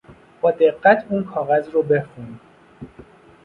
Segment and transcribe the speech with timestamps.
[0.41, 2.39] با دقت اون کاغذ رو بخون